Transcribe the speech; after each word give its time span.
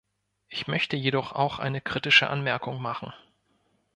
Ich 0.49 0.65
möchte 0.65 0.97
jedoch 0.97 1.31
auch 1.33 1.59
eine 1.59 1.79
kritische 1.79 2.27
Anmerkung 2.27 2.81
machen. 2.81 3.13